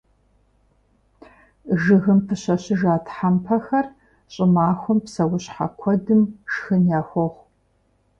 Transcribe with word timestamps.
Жыгым 1.81 2.19
пыщэщыжа 2.25 2.95
тхьэмпэхэр 3.05 3.85
щӀымахуэм 4.33 4.99
псэущхьэ 5.05 5.67
куэдым 5.79 6.21
шхын 6.51 6.83
яхуохъу. 6.99 7.45